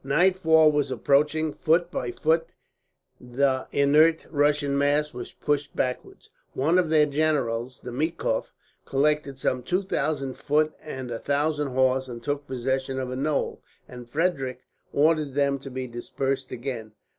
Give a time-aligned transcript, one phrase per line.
[0.03, 1.53] Nightfall was approaching.
[1.53, 2.47] Foot by foot
[3.19, 6.31] the inert Russian mass was pushed backwards.
[6.53, 8.51] One of their generals, Demikof,
[8.83, 13.61] collected some two thousand foot and a thousand horse, and took possession of a knoll;
[13.87, 14.61] and Frederick
[14.91, 16.93] ordered them to be dispersed again.